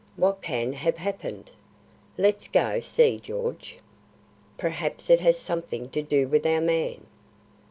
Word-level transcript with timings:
"What 0.15 0.41
can 0.41 0.73
have 0.73 0.97
happened? 0.97 1.51
Let's 2.17 2.47
go 2.47 2.79
see, 2.79 3.19
George. 3.19 3.77
Perhaps 4.57 5.11
it 5.11 5.19
has 5.19 5.37
something 5.37 5.91
to 5.91 6.01
do 6.01 6.27
with 6.27 6.47
our 6.47 6.59
man." 6.59 7.05